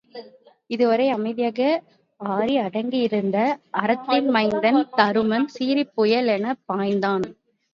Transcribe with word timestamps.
இதுவரை 0.69 1.09
அமைதியாக 1.09 1.59
ஆறி 2.19 2.57
அடங்கி 2.57 2.99
இருந்த 3.01 3.37
அறத்தின் 3.81 4.29
மைந்தன் 4.29 4.81
தருமன் 4.97 5.47
சீறிப் 5.55 5.93
புயல் 5.93 6.27
எனப் 6.29 6.63
பாய்ந்தான். 6.67 7.25